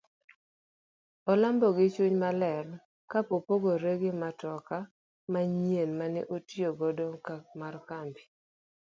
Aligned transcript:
Olombo 1.31 1.67
gi 1.75 1.85
gichuny 1.87 2.15
maler 2.23 2.67
kopopgore 3.11 3.93
gi 4.01 4.11
matoka 4.21 4.77
manyien 5.31 5.91
mane 5.99 6.21
otiyo 6.35 6.69
godo 6.79 7.07
mar 7.59 7.75
kambi. 7.89 8.23